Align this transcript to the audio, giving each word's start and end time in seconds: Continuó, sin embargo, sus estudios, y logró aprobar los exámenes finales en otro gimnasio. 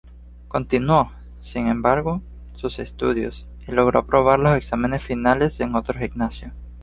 Continuó, 0.47 1.11
sin 1.41 1.67
embargo, 1.67 2.23
sus 2.55 2.79
estudios, 2.79 3.45
y 3.67 3.71
logró 3.71 3.99
aprobar 3.99 4.39
los 4.39 4.57
exámenes 4.57 5.03
finales 5.03 5.59
en 5.59 5.75
otro 5.75 5.99
gimnasio. 5.99 6.51